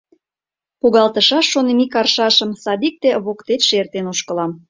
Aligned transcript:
Погалтышаш, 0.79 1.45
шонем, 1.51 1.79
ик 1.85 1.93
аршашым, 1.99 2.51
садикте 2.63 3.09
воктечше 3.25 3.73
эртен 3.81 4.05
ошкылам. 4.13 4.51